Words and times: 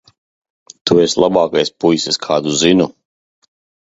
Tu 0.91 0.95
esi 1.03 1.21
labākais 1.23 1.71
puisis, 1.85 2.19
kādu 2.25 2.55
zinu. 2.63 2.89